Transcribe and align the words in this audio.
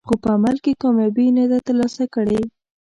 خو 0.07 0.13
په 0.23 0.29
عمل 0.35 0.55
کې 0.63 0.79
کامیابي 0.81 1.27
نه 1.37 1.45
ده 1.51 1.57
ترلاسه 1.67 2.03
کړې. 2.13 2.39